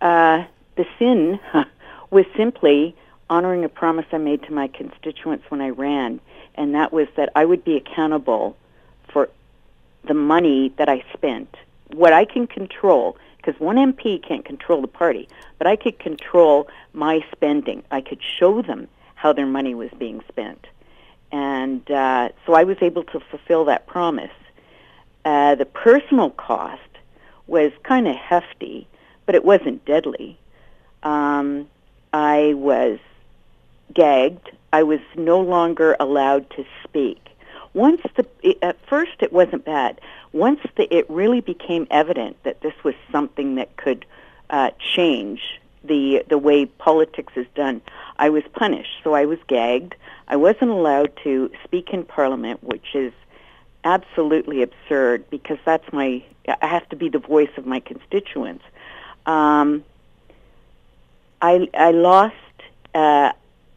Uh, 0.00 0.44
the 0.76 0.86
sin 0.98 1.40
was 2.10 2.26
simply 2.36 2.94
honoring 3.34 3.64
a 3.64 3.68
promise 3.68 4.06
I 4.12 4.18
made 4.18 4.44
to 4.44 4.52
my 4.52 4.68
constituents 4.68 5.44
when 5.48 5.60
I 5.60 5.70
ran, 5.70 6.20
and 6.54 6.72
that 6.76 6.92
was 6.92 7.08
that 7.16 7.30
I 7.34 7.44
would 7.44 7.64
be 7.64 7.76
accountable 7.76 8.56
for 9.12 9.28
the 10.04 10.14
money 10.14 10.72
that 10.78 10.88
I 10.88 11.04
spent. 11.12 11.52
What 11.88 12.12
I 12.12 12.26
can 12.26 12.46
control, 12.46 13.16
because 13.38 13.58
one 13.60 13.74
MP 13.74 14.22
can't 14.22 14.44
control 14.44 14.80
the 14.80 14.86
party, 14.86 15.28
but 15.58 15.66
I 15.66 15.74
could 15.74 15.98
control 15.98 16.68
my 16.92 17.24
spending. 17.32 17.82
I 17.90 18.02
could 18.02 18.20
show 18.38 18.62
them 18.62 18.86
how 19.16 19.32
their 19.32 19.46
money 19.46 19.74
was 19.74 19.90
being 19.98 20.22
spent. 20.28 20.64
And 21.32 21.90
uh, 21.90 22.28
so 22.46 22.54
I 22.54 22.62
was 22.62 22.76
able 22.82 23.02
to 23.02 23.18
fulfill 23.18 23.64
that 23.64 23.88
promise. 23.88 24.30
Uh, 25.24 25.56
the 25.56 25.64
personal 25.64 26.30
cost 26.30 26.82
was 27.48 27.72
kind 27.82 28.06
of 28.06 28.14
hefty, 28.14 28.86
but 29.26 29.34
it 29.34 29.44
wasn't 29.44 29.84
deadly. 29.84 30.38
Um, 31.02 31.66
I 32.12 32.54
was 32.54 33.00
gagged. 33.92 34.50
I 34.72 34.82
was 34.82 35.00
no 35.16 35.40
longer 35.40 35.96
allowed 36.00 36.48
to 36.50 36.64
speak. 36.82 37.20
Once 37.74 38.00
the 38.16 38.26
at 38.62 38.76
first 38.86 39.12
it 39.20 39.32
wasn't 39.32 39.64
bad. 39.64 40.00
Once 40.32 40.60
the, 40.76 40.92
it 40.94 41.08
really 41.10 41.40
became 41.40 41.86
evident 41.90 42.36
that 42.44 42.60
this 42.60 42.74
was 42.84 42.94
something 43.10 43.56
that 43.56 43.76
could 43.76 44.04
uh, 44.50 44.70
change 44.78 45.60
the 45.82 46.24
the 46.28 46.38
way 46.38 46.66
politics 46.66 47.32
is 47.36 47.46
done, 47.54 47.82
I 48.18 48.30
was 48.30 48.42
punished. 48.52 49.00
So 49.02 49.14
I 49.14 49.26
was 49.26 49.38
gagged. 49.46 49.94
I 50.28 50.36
wasn't 50.36 50.70
allowed 50.70 51.12
to 51.24 51.50
speak 51.64 51.90
in 51.90 52.04
Parliament, 52.04 52.62
which 52.64 52.94
is 52.94 53.12
absolutely 53.84 54.62
absurd 54.62 55.28
because 55.30 55.58
that's 55.64 55.92
my 55.92 56.22
I 56.48 56.66
have 56.66 56.88
to 56.90 56.96
be 56.96 57.08
the 57.08 57.18
voice 57.18 57.50
of 57.56 57.66
my 57.66 57.80
constituents. 57.80 58.64
Um, 59.26 59.84
I 61.40 61.68
I 61.74 61.90
lost 61.90 62.34
uh, 62.94 63.32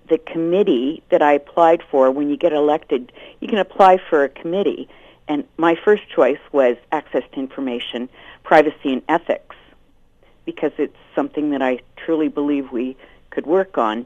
the 0.10 0.18
committee 0.18 1.04
that 1.10 1.22
I 1.22 1.34
applied 1.34 1.82
for. 1.90 2.12
When 2.12 2.30
you 2.30 2.38
get 2.38 2.54
elected, 2.54 3.12
you 3.40 3.48
can 3.48 3.58
apply 3.58 4.00
for 4.10 4.24
a 4.24 4.30
committee, 4.30 4.88
and 5.28 5.44
my 5.58 5.76
first 5.76 6.04
choice 6.10 6.40
was 6.52 6.78
access 6.92 7.24
to 7.34 7.40
information, 7.40 8.10
privacy, 8.44 8.94
and 8.94 9.02
ethics, 9.10 9.56
because 10.46 10.72
it's 10.78 10.96
something 11.16 11.52
that 11.52 11.62
I 11.62 11.80
truly 11.98 12.30
believe 12.30 12.72
we 12.72 12.96
could 13.30 13.46
work 13.46 13.78
on. 13.78 14.06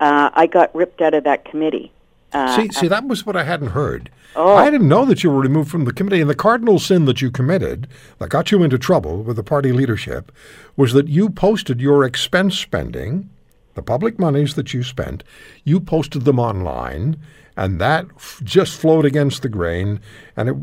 Uh, 0.00 0.30
I 0.32 0.46
got 0.46 0.74
ripped 0.74 1.00
out 1.00 1.14
of 1.14 1.24
that 1.24 1.44
committee. 1.44 1.92
Uh, 2.32 2.56
see, 2.56 2.68
see, 2.70 2.88
that 2.88 3.06
was 3.06 3.26
what 3.26 3.36
I 3.36 3.44
hadn't 3.44 3.68
heard. 3.68 4.10
Oh. 4.34 4.56
I 4.56 4.70
didn't 4.70 4.88
know 4.88 5.04
that 5.04 5.22
you 5.22 5.30
were 5.30 5.40
removed 5.40 5.70
from 5.70 5.84
the 5.84 5.92
committee. 5.92 6.22
And 6.22 6.30
the 6.30 6.34
cardinal 6.34 6.78
sin 6.78 7.04
that 7.04 7.20
you 7.20 7.30
committed, 7.30 7.86
that 8.18 8.30
got 8.30 8.50
you 8.50 8.62
into 8.62 8.78
trouble 8.78 9.22
with 9.22 9.36
the 9.36 9.42
party 9.42 9.70
leadership, 9.70 10.32
was 10.74 10.94
that 10.94 11.08
you 11.08 11.28
posted 11.28 11.80
your 11.80 12.04
expense 12.04 12.58
spending, 12.58 13.28
the 13.74 13.82
public 13.82 14.18
monies 14.18 14.54
that 14.54 14.74
you 14.74 14.82
spent, 14.82 15.24
you 15.64 15.80
posted 15.80 16.24
them 16.24 16.38
online, 16.38 17.16
and 17.56 17.80
that 17.80 18.06
f- 18.16 18.40
just 18.44 18.78
flowed 18.78 19.04
against 19.04 19.42
the 19.42 19.48
grain, 19.48 20.00
and 20.36 20.48
it 20.48 20.56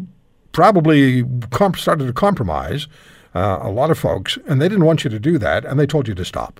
probably 0.51 1.23
comp- 1.51 1.77
started 1.77 2.07
to 2.07 2.13
compromise 2.13 2.87
uh, 3.35 3.59
a 3.61 3.69
lot 3.69 3.91
of 3.91 3.99
folks, 3.99 4.37
and 4.47 4.61
they 4.61 4.67
didn't 4.69 4.85
want 4.85 5.03
you 5.03 5.09
to 5.09 5.19
do 5.19 5.37
that, 5.37 5.65
and 5.65 5.79
they 5.79 5.85
told 5.85 6.07
you 6.07 6.15
to 6.15 6.25
stop. 6.25 6.59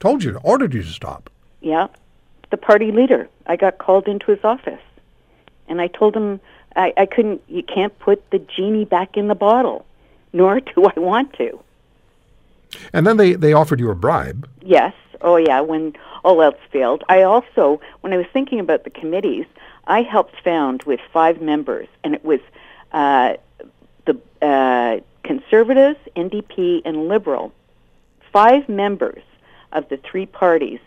Told 0.00 0.24
you, 0.24 0.38
ordered 0.42 0.74
you 0.74 0.82
to 0.82 0.88
stop. 0.88 1.30
Yeah, 1.60 1.88
the 2.50 2.56
party 2.56 2.92
leader. 2.92 3.28
I 3.46 3.56
got 3.56 3.78
called 3.78 4.08
into 4.08 4.30
his 4.30 4.44
office, 4.44 4.80
and 5.68 5.80
I 5.80 5.88
told 5.88 6.14
him 6.14 6.40
I, 6.76 6.92
I 6.96 7.06
couldn't. 7.06 7.42
You 7.48 7.62
can't 7.62 7.98
put 7.98 8.30
the 8.30 8.38
genie 8.38 8.84
back 8.84 9.16
in 9.16 9.28
the 9.28 9.34
bottle, 9.34 9.86
nor 10.32 10.60
do 10.74 10.84
I 10.84 10.98
want 10.98 11.32
to. 11.34 11.60
And 12.92 13.06
then 13.06 13.16
they, 13.16 13.34
they 13.34 13.52
offered 13.52 13.80
you 13.80 13.90
a 13.90 13.94
bribe. 13.94 14.48
Yes. 14.60 14.92
Oh, 15.20 15.36
yeah. 15.36 15.60
When 15.60 15.94
all 16.24 16.42
else 16.42 16.58
failed, 16.70 17.04
I 17.08 17.22
also, 17.22 17.80
when 18.00 18.12
I 18.12 18.16
was 18.16 18.26
thinking 18.32 18.60
about 18.60 18.84
the 18.84 18.90
committees, 18.90 19.46
I 19.86 20.02
helped 20.02 20.40
found 20.42 20.82
with 20.84 21.00
five 21.12 21.40
members, 21.40 21.88
and 22.02 22.14
it 22.14 22.24
was 22.24 22.40
uh, 22.92 23.34
the 24.04 24.18
uh, 24.42 25.00
Conservatives, 25.22 25.98
NDP, 26.16 26.82
and 26.84 27.08
Liberal. 27.08 27.52
Five 28.32 28.68
members 28.68 29.22
of 29.72 29.88
the 29.88 29.96
three 29.96 30.26
parties 30.26 30.80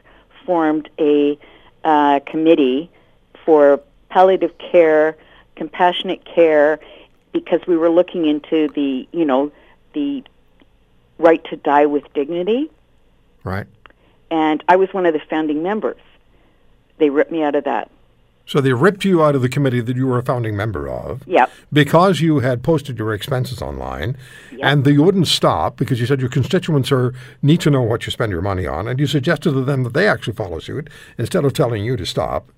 formed 0.46 0.90
a 1.00 1.38
uh, 1.84 2.20
committee 2.26 2.90
for 3.46 3.82
palliative 4.10 4.58
care, 4.58 5.18
compassionate 5.56 6.26
care, 6.26 6.80
because 7.32 7.62
we 7.68 7.78
were 7.78 7.90
looking 7.90 8.26
into 8.26 8.68
the, 8.70 9.08
you 9.12 9.26
know, 9.26 9.52
the 9.94 10.24
right 11.18 11.44
to 11.46 11.56
die 11.56 11.86
with 11.86 12.04
dignity 12.14 12.70
Right. 13.44 13.68
And 14.32 14.64
I 14.68 14.76
was 14.76 14.90
one 14.94 15.06
of 15.06 15.14
the 15.14 15.22
founding 15.30 15.64
members. 15.64 15.98
They 16.98 17.10
ripped 17.10 17.32
me 17.32 17.44
out 17.44 17.56
of 17.56 17.64
that. 17.64 17.90
So 18.46 18.62
they 18.62 18.74
ripped 18.74 19.06
you 19.06 19.24
out 19.24 19.36
of 19.36 19.44
the 19.44 19.50
committee 19.50 19.80
that 19.80 19.96
you 19.96 20.08
were 20.08 20.18
a 20.18 20.24
founding 20.24 20.58
member 20.58 20.90
of 20.90 21.22
Yep. 21.28 21.52
because 21.72 22.20
you 22.20 22.40
had 22.40 22.64
posted 22.64 22.98
your 22.98 23.14
expenses 23.14 23.62
online 23.62 24.18
and 24.64 24.86
they 24.86 24.98
wouldn't 24.98 25.28
stop 25.28 25.78
because 25.78 26.00
you 26.00 26.08
said 26.08 26.20
your 26.20 26.32
constituents 26.32 26.92
are 26.92 27.14
need 27.44 27.62
to 27.62 27.70
know 27.70 27.84
what 27.84 28.08
you 28.08 28.12
spend 28.12 28.32
your 28.32 28.42
money 28.42 28.66
on 28.66 28.88
and 28.88 29.00
you 29.00 29.06
suggested 29.06 29.52
to 29.52 29.64
them 29.64 29.84
that 29.84 29.94
they 29.94 30.08
actually 30.08 30.34
follow 30.34 30.58
suit 30.58 30.90
instead 31.20 31.46
of 31.46 31.54
telling 31.54 31.86
you 31.86 31.96
to 31.96 32.08
stop. 32.08 32.50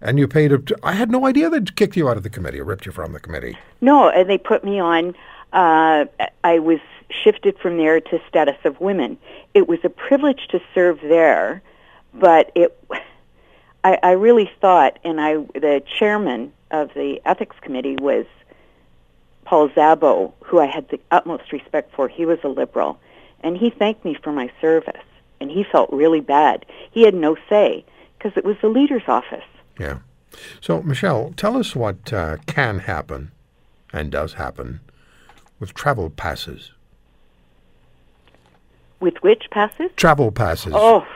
And 0.00 0.18
you 0.18 0.26
paid 0.28 0.48
to, 0.66 0.76
I 0.82 0.92
had 0.92 1.10
no 1.10 1.26
idea 1.26 1.50
they'd 1.50 1.76
kicked 1.76 1.96
you 1.96 2.08
out 2.08 2.16
of 2.16 2.22
the 2.22 2.30
committee 2.30 2.60
or 2.60 2.64
ripped 2.64 2.86
you 2.86 2.92
from 2.92 3.12
the 3.12 3.20
committee. 3.20 3.58
No, 3.82 4.08
and 4.08 4.30
they 4.30 4.38
put 4.38 4.64
me 4.64 4.80
on. 4.80 5.14
Uh, 5.52 6.06
I 6.42 6.58
was 6.58 6.80
shifted 7.10 7.58
from 7.58 7.76
there 7.76 8.00
to 8.00 8.20
status 8.28 8.56
of 8.64 8.80
women. 8.80 9.18
It 9.54 9.68
was 9.68 9.78
a 9.84 9.88
privilege 9.88 10.48
to 10.50 10.60
serve 10.74 11.00
there, 11.00 11.62
but 12.14 12.50
it. 12.54 12.78
I, 13.84 13.98
I 14.02 14.10
really 14.12 14.50
thought, 14.60 14.98
and 15.04 15.20
I 15.20 15.36
the 15.54 15.82
chairman 15.98 16.52
of 16.70 16.92
the 16.94 17.20
ethics 17.24 17.56
committee 17.60 17.96
was 18.00 18.26
Paul 19.44 19.68
Szabo, 19.70 20.32
who 20.44 20.58
I 20.58 20.66
had 20.66 20.88
the 20.88 21.00
utmost 21.10 21.52
respect 21.52 21.94
for. 21.94 22.08
He 22.08 22.26
was 22.26 22.38
a 22.42 22.48
liberal, 22.48 22.98
and 23.40 23.56
he 23.56 23.70
thanked 23.70 24.04
me 24.04 24.14
for 24.14 24.32
my 24.32 24.50
service, 24.60 25.04
and 25.40 25.50
he 25.50 25.64
felt 25.64 25.90
really 25.92 26.20
bad. 26.20 26.66
He 26.90 27.04
had 27.04 27.14
no 27.14 27.36
say 27.48 27.84
because 28.18 28.36
it 28.36 28.44
was 28.44 28.56
the 28.60 28.68
leader's 28.68 29.06
office. 29.06 29.44
Yeah. 29.78 30.00
So, 30.60 30.82
Michelle, 30.82 31.32
tell 31.36 31.56
us 31.56 31.74
what 31.74 32.12
uh, 32.12 32.36
can 32.46 32.80
happen 32.80 33.30
and 33.92 34.10
does 34.10 34.34
happen 34.34 34.80
with 35.58 35.74
travel 35.74 36.10
passes. 36.10 36.72
With 39.00 39.16
which 39.22 39.48
passes? 39.50 39.90
Travel 39.96 40.32
passes. 40.32 40.72
Oh, 40.74 41.06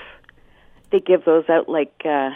they 0.90 1.00
give 1.00 1.24
those 1.24 1.48
out 1.48 1.68
like 1.68 2.02
uh, 2.04 2.30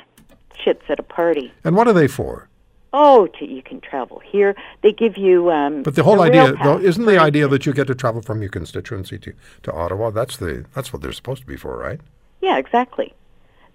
chits 0.54 0.82
at 0.88 0.98
a 0.98 1.02
party. 1.02 1.52
And 1.64 1.76
what 1.76 1.86
are 1.86 1.92
they 1.92 2.08
for? 2.08 2.48
Oh, 2.92 3.26
to, 3.38 3.44
you 3.44 3.62
can 3.62 3.80
travel 3.80 4.20
here. 4.20 4.56
They 4.82 4.90
give 4.90 5.18
you. 5.18 5.50
Um, 5.50 5.82
But 5.82 5.96
the 5.96 6.02
whole 6.02 6.22
idea, 6.22 6.54
though, 6.62 6.78
isn't 6.78 7.04
the 7.04 7.18
idea 7.18 7.46
that 7.46 7.66
you 7.66 7.74
get 7.74 7.86
to 7.88 7.94
travel 7.94 8.22
from 8.22 8.40
your 8.40 8.50
constituency 8.50 9.18
to, 9.18 9.34
to 9.64 9.72
Ottawa? 9.72 10.10
That's 10.10 10.38
the 10.38 10.64
that's 10.74 10.92
what 10.92 11.02
they're 11.02 11.12
supposed 11.12 11.42
to 11.42 11.46
be 11.46 11.56
for, 11.56 11.76
right? 11.76 12.00
Yeah, 12.40 12.56
exactly. 12.56 13.12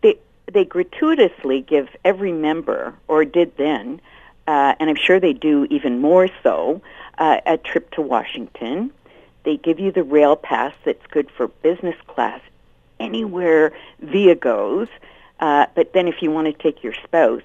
They 0.01 0.17
they 0.51 0.65
gratuitously 0.65 1.61
give 1.61 1.89
every 2.03 2.31
member, 2.31 2.95
or 3.07 3.23
did 3.23 3.55
then, 3.57 4.01
uh, 4.47 4.73
and 4.79 4.89
I'm 4.89 4.95
sure 4.95 5.19
they 5.19 5.33
do 5.33 5.67
even 5.69 5.99
more 5.99 6.27
so, 6.41 6.81
uh, 7.19 7.41
a 7.45 7.57
trip 7.57 7.91
to 7.91 8.01
Washington. 8.01 8.91
They 9.43 9.57
give 9.57 9.79
you 9.79 9.91
the 9.91 10.03
rail 10.03 10.35
pass 10.35 10.73
that's 10.85 11.05
good 11.07 11.29
for 11.31 11.47
business 11.47 11.95
class 12.07 12.41
anywhere 12.99 13.73
VIA 14.01 14.35
goes. 14.35 14.87
Uh, 15.39 15.65
but 15.75 15.93
then 15.93 16.07
if 16.07 16.21
you 16.21 16.29
want 16.31 16.45
to 16.45 16.53
take 16.53 16.83
your 16.83 16.93
spouse, 17.03 17.41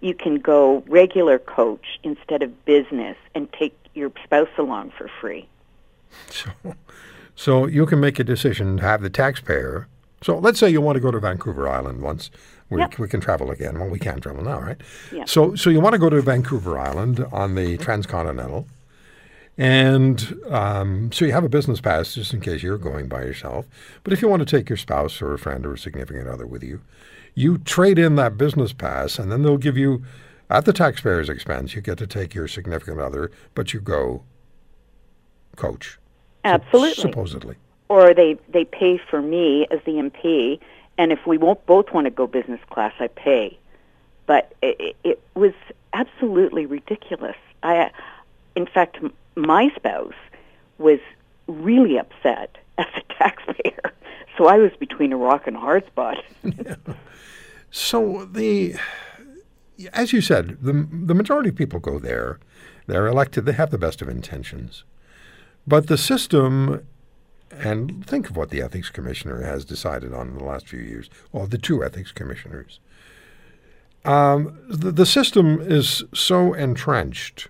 you 0.00 0.14
can 0.14 0.36
go 0.36 0.82
regular 0.88 1.38
coach 1.38 1.98
instead 2.02 2.42
of 2.42 2.64
business 2.64 3.16
and 3.34 3.50
take 3.52 3.76
your 3.94 4.10
spouse 4.24 4.48
along 4.58 4.90
for 4.96 5.08
free. 5.20 5.48
So, 6.28 6.50
so 7.34 7.66
you 7.66 7.86
can 7.86 8.00
make 8.00 8.18
a 8.18 8.24
decision 8.24 8.78
to 8.78 8.82
have 8.82 9.02
the 9.02 9.10
taxpayer. 9.10 9.86
So 10.22 10.38
let's 10.38 10.58
say 10.58 10.68
you 10.68 10.80
want 10.80 10.96
to 10.96 11.00
go 11.00 11.10
to 11.10 11.20
Vancouver 11.20 11.68
Island 11.68 12.02
once. 12.02 12.30
We, 12.68 12.80
Yep. 12.80 12.98
we 12.98 13.06
can 13.08 13.20
travel 13.20 13.52
again. 13.52 13.78
Well, 13.78 13.88
we 13.88 14.00
can 14.00 14.20
travel 14.20 14.42
now, 14.42 14.60
right? 14.60 14.76
Yeah. 15.12 15.24
So, 15.24 15.54
so 15.54 15.70
you 15.70 15.80
want 15.80 15.92
to 15.92 16.00
go 16.00 16.10
to 16.10 16.20
Vancouver 16.20 16.78
Island 16.78 17.24
on 17.30 17.54
the 17.54 17.76
transcontinental, 17.76 18.66
and 19.58 20.38
um, 20.50 21.10
so 21.12 21.24
you 21.24 21.32
have 21.32 21.44
a 21.44 21.48
business 21.48 21.80
pass 21.80 22.14
just 22.14 22.34
in 22.34 22.40
case 22.40 22.62
you're 22.62 22.78
going 22.78 23.08
by 23.08 23.22
yourself. 23.22 23.66
But 24.04 24.12
if 24.12 24.20
you 24.20 24.28
want 24.28 24.46
to 24.46 24.56
take 24.56 24.68
your 24.68 24.76
spouse 24.76 25.22
or 25.22 25.32
a 25.32 25.38
friend 25.38 25.64
or 25.64 25.74
a 25.74 25.78
significant 25.78 26.28
other 26.28 26.46
with 26.46 26.62
you, 26.62 26.82
you 27.34 27.58
trade 27.58 27.98
in 27.98 28.16
that 28.16 28.36
business 28.36 28.72
pass, 28.72 29.18
and 29.18 29.30
then 29.30 29.42
they'll 29.42 29.58
give 29.58 29.76
you, 29.76 30.02
at 30.50 30.64
the 30.64 30.72
taxpayer's 30.72 31.28
expense, 31.28 31.74
you 31.74 31.82
get 31.82 31.98
to 31.98 32.06
take 32.06 32.34
your 32.34 32.48
significant 32.48 33.00
other, 33.00 33.30
but 33.54 33.72
you 33.72 33.80
go 33.80 34.22
coach. 35.56 35.98
Absolutely. 36.44 37.02
Supposedly. 37.02 37.56
or 37.88 38.14
they 38.14 38.38
they 38.48 38.64
pay 38.64 38.98
for 38.98 39.20
me 39.20 39.66
as 39.70 39.80
the 39.84 39.92
MP, 39.92 40.60
and 40.98 41.12
if 41.12 41.26
we 41.26 41.38
won't 41.38 41.64
both 41.66 41.92
want 41.92 42.04
to 42.04 42.10
go 42.10 42.26
business 42.26 42.60
class, 42.70 42.92
I 43.00 43.08
pay. 43.08 43.58
But 44.26 44.54
it, 44.62 44.96
it 45.04 45.20
was 45.34 45.52
absolutely 45.92 46.66
ridiculous. 46.66 47.36
I, 47.62 47.90
in 48.54 48.66
fact, 48.66 48.98
my 49.36 49.70
spouse 49.76 50.14
was 50.78 50.98
really 51.46 51.98
upset 51.98 52.58
as 52.78 52.86
a 52.96 53.14
taxpayer, 53.14 53.92
so 54.36 54.46
I 54.46 54.58
was 54.58 54.72
between 54.78 55.12
a 55.12 55.16
rock 55.16 55.46
and 55.46 55.56
a 55.56 55.60
hard 55.60 55.86
spot. 55.86 56.18
So 57.70 58.24
the, 58.24 58.76
as 59.92 60.12
you 60.12 60.22
said, 60.22 60.58
the 60.62 60.72
the 60.90 61.14
majority 61.14 61.50
of 61.50 61.56
people 61.56 61.78
go 61.78 61.98
there. 61.98 62.38
They're 62.86 63.06
elected. 63.06 63.44
They 63.44 63.52
have 63.52 63.70
the 63.70 63.78
best 63.78 64.00
of 64.00 64.08
intentions, 64.08 64.84
but 65.66 65.88
the 65.88 65.98
system, 65.98 66.86
and 67.50 68.06
think 68.06 68.30
of 68.30 68.36
what 68.36 68.48
the 68.48 68.62
ethics 68.62 68.88
commissioner 68.88 69.42
has 69.42 69.64
decided 69.64 70.14
on 70.14 70.28
in 70.28 70.38
the 70.38 70.44
last 70.44 70.68
few 70.68 70.80
years. 70.80 71.10
Well, 71.32 71.46
the 71.46 71.58
two 71.58 71.84
ethics 71.84 72.12
commissioners. 72.12 72.80
Um, 74.06 74.58
the, 74.68 74.92
the 74.92 75.06
system 75.06 75.60
is 75.60 76.04
so 76.14 76.54
entrenched 76.54 77.48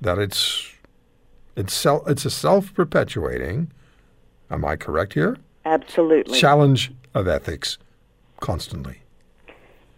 that 0.00 0.18
it's 0.18 0.72
it's 1.56 1.72
self, 1.74 2.08
it's 2.08 2.24
a 2.24 2.30
self 2.30 2.72
perpetuating. 2.74 3.70
Am 4.50 4.64
I 4.64 4.76
correct 4.76 5.14
here? 5.14 5.38
Absolutely. 5.64 6.38
challenge 6.38 6.92
of 7.14 7.26
ethics 7.26 7.78
constantly. 8.40 9.00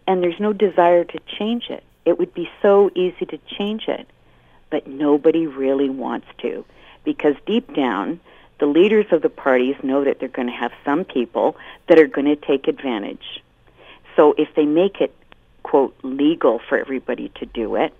and 0.07 0.23
there's 0.23 0.41
no 0.41 0.53
desire 0.55 1.05
to 1.05 1.19
change 1.39 1.69
it. 1.69 1.85
It 2.07 2.19
would 2.19 2.33
be 2.33 2.49
so 2.63 2.91
easy 2.95 3.27
to 3.27 3.39
change 3.47 3.89
it, 3.89 4.07
but 4.71 4.87
nobody 4.87 5.47
really 5.47 5.91
wants 5.91 6.27
to 6.39 6.65
because 7.05 7.35
deep 7.47 7.75
down, 7.75 8.21
the 8.61 8.67
leaders 8.67 9.07
of 9.13 9.21
the 9.23 9.29
parties 9.29 9.77
know 9.83 10.05
that 10.05 10.19
they're 10.19 10.29
going 10.29 10.49
to 10.49 10.55
have 10.55 10.73
some 10.85 11.05
people 11.05 11.57
that 11.89 11.99
are 11.99 12.07
going 12.07 12.27
to 12.27 12.37
take 12.37 12.67
advantage. 12.69 13.43
So 14.17 14.35
if 14.39 14.49
they 14.55 14.65
make 14.65 15.01
it 15.01 15.15
quote 15.63 15.95
legal 16.03 16.61
for 16.69 16.79
everybody 16.79 17.31
to 17.37 17.47
do 17.47 17.77
it, 17.77 17.93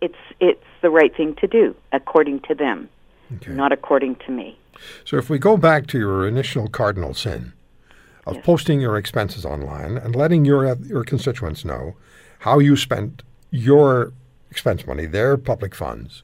it's 0.00 0.14
it's 0.40 0.64
the 0.82 0.90
right 0.90 1.14
thing 1.16 1.34
to 1.36 1.46
do 1.46 1.74
according 1.92 2.40
to 2.40 2.54
them, 2.54 2.88
Okay. 3.36 3.52
not 3.52 3.72
according 3.72 4.16
to 4.26 4.30
me. 4.30 4.58
So 5.04 5.16
if 5.16 5.30
we 5.30 5.38
go 5.38 5.56
back 5.56 5.86
to 5.88 5.98
your 5.98 6.26
initial 6.26 6.68
cardinal 6.68 7.14
sin 7.14 7.52
of 8.26 8.42
posting 8.42 8.80
your 8.80 8.96
expenses 8.96 9.44
online 9.44 9.96
and 9.96 10.14
letting 10.14 10.44
your 10.44 10.76
your 10.86 11.04
constituents 11.04 11.64
know 11.64 11.94
how 12.40 12.58
you 12.58 12.76
spent 12.76 13.22
your 13.50 14.12
expense 14.50 14.86
money, 14.86 15.06
their 15.06 15.36
public 15.36 15.74
funds, 15.74 16.22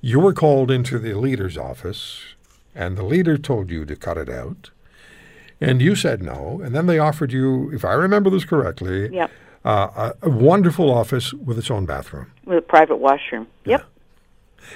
you 0.00 0.20
were 0.20 0.32
called 0.32 0.70
into 0.70 0.98
the 0.98 1.14
leader's 1.14 1.56
office 1.56 2.34
and 2.74 2.96
the 2.96 3.02
leader 3.04 3.36
told 3.38 3.70
you 3.70 3.84
to 3.84 3.96
cut 3.96 4.16
it 4.16 4.28
out. 4.28 4.70
And 5.60 5.82
you 5.82 5.94
said 5.94 6.22
no, 6.22 6.60
and 6.64 6.74
then 6.74 6.86
they 6.86 6.98
offered 6.98 7.32
you, 7.32 7.70
if 7.72 7.84
I 7.84 7.92
remember 7.92 8.30
this 8.30 8.44
correctly, 8.44 9.08
Yep. 9.12 9.30
Uh, 9.64 10.12
a, 10.22 10.26
a 10.26 10.30
wonderful 10.30 10.90
office 10.92 11.32
with 11.32 11.58
its 11.58 11.70
own 11.70 11.86
bathroom. 11.86 12.30
With 12.44 12.58
a 12.58 12.62
private 12.62 12.96
washroom. 12.96 13.46
Yep. 13.64 13.84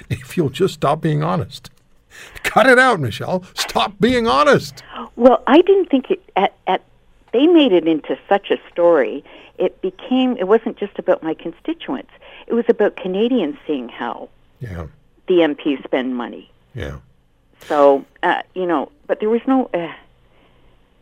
If 0.09 0.35
you'll 0.35 0.49
just 0.49 0.73
stop 0.73 0.99
being 0.99 1.21
honest. 1.23 1.69
Cut 2.43 2.65
it 2.65 2.79
out, 2.79 2.99
Michelle. 2.99 3.43
Stop 3.53 3.93
being 3.99 4.25
honest. 4.27 4.83
Well, 5.15 5.43
I 5.47 5.61
didn't 5.61 5.89
think 5.89 6.09
it 6.09 6.21
at, 6.35 6.53
at 6.65 6.81
they 7.33 7.45
made 7.45 7.71
it 7.71 7.87
into 7.87 8.17
such 8.27 8.49
a 8.49 8.57
story. 8.71 9.23
It 9.59 9.79
became 9.81 10.37
it 10.37 10.47
wasn't 10.47 10.77
just 10.77 10.97
about 10.97 11.21
my 11.21 11.33
constituents. 11.35 12.11
It 12.47 12.53
was 12.53 12.65
about 12.67 12.95
Canadians 12.95 13.57
seeing 13.67 13.87
how 13.89 14.27
Yeah, 14.59 14.87
the 15.27 15.35
MPs 15.35 15.83
spend 15.83 16.15
money. 16.15 16.49
yeah. 16.73 16.97
So, 17.67 18.03
uh, 18.23 18.41
you 18.55 18.65
know, 18.65 18.91
but 19.07 19.19
there 19.19 19.29
was 19.29 19.41
no 19.47 19.69
uh, 19.73 19.93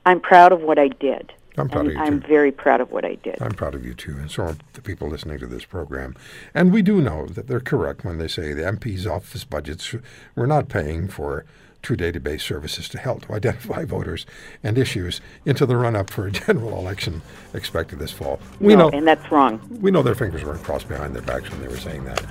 I'm 0.06 0.20
proud 0.20 0.52
of 0.52 0.62
what 0.62 0.78
I 0.78 0.90
did. 0.90 1.32
I'm 1.58 1.70
proud 1.70 1.82
and 1.82 1.90
of 1.90 1.94
you 1.96 2.02
I'm 2.02 2.22
too. 2.22 2.28
very 2.28 2.52
proud 2.52 2.82
of 2.82 2.92
what 2.92 3.06
I 3.06 3.16
did. 3.16 3.42
I'm 3.42 3.54
proud 3.54 3.76
of 3.76 3.86
you 3.86 3.94
too, 3.94 4.18
and 4.18 4.30
so 4.30 4.44
are 4.44 4.58
the 4.74 4.82
people 4.82 5.10
listening 5.10 5.40
to 5.40 5.48
this 5.48 5.66
program. 5.66 6.16
And 6.54 6.74
we 6.74 6.82
do 6.82 7.02
know 7.02 7.28
that 7.28 7.48
they're 7.48 7.60
correct 7.60 8.04
when 8.04 8.18
they 8.18 8.28
say 8.28 8.54
the 8.54 8.64
MP's 8.64 9.06
office 9.06 9.44
budgets 9.44 9.96
were 10.36 10.48
not 10.48 10.70
paying 10.70 11.08
for 11.08 11.46
true 11.84 11.98
database 11.98 12.42
services 12.42 12.90
to 12.90 12.98
help 12.98 13.28
to 13.28 13.34
identify 13.34 13.86
voters 13.98 14.26
and 14.64 14.78
issues 14.78 15.22
into 15.46 15.66
the 15.66 15.76
run-up 15.76 16.10
for 16.10 16.28
a 16.28 16.32
general 16.32 16.80
election 16.80 17.22
expected 17.54 18.00
this 18.00 18.12
fall. 18.12 18.40
We 18.60 18.76
no, 18.76 18.90
know 18.90 18.98
and 18.98 19.06
that's 19.06 19.32
wrong. 19.32 19.62
we 19.82 19.92
know 19.92 20.02
their 20.02 20.16
fingers 20.16 20.44
weren't 20.44 20.64
crossed 20.64 20.88
behind 20.88 21.14
their 21.14 21.22
backs 21.22 21.52
when 21.52 21.62
they 21.62 21.68
were 21.68 21.78
saying 21.78 22.06
that. 22.06 22.24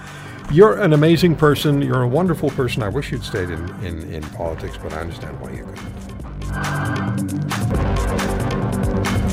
You're 0.51 0.81
an 0.81 0.93
amazing 0.93 1.37
person. 1.37 1.81
You're 1.81 2.03
a 2.03 2.09
wonderful 2.09 2.51
person. 2.51 2.83
I 2.83 2.89
wish 2.89 3.13
you'd 3.13 3.25
stayed 3.25 3.51
in, 3.51 3.69
in, 3.85 4.13
in 4.13 4.23
politics, 4.31 4.77
but 4.83 4.93
I 4.93 5.01
understand 5.01 5.41
why 5.41 5.53
you 5.53 5.65
couldn't. 5.65 5.83